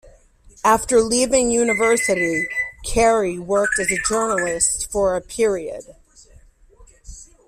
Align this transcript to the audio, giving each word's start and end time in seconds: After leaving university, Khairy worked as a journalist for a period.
After 0.65 0.99
leaving 0.99 1.51
university, 1.51 2.47
Khairy 2.87 3.37
worked 3.37 3.77
as 3.79 3.91
a 3.91 3.99
journalist 4.03 4.91
for 4.91 5.15
a 5.15 5.21
period. 5.21 5.95